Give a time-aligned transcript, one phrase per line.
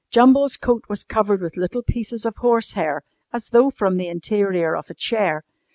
[0.09, 4.89] Jumble's coat was covered with little pieces of horsehair, as though from the interior of
[4.89, 5.43] a chair.